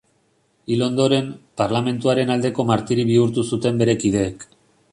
[0.75, 1.27] Hil ondoren,
[1.61, 4.49] Parlamentuaren aldeko martiri bihurtu zuten bere kideek.